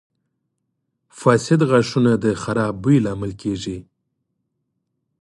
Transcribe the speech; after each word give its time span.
•فاسد 1.19 1.59
غاښونه 1.69 2.11
د 2.23 2.25
خراب 2.41 2.73
بوی 2.83 2.97
لامل 3.05 3.31
کیږي. 3.41 3.77